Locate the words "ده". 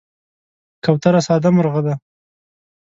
1.85-1.93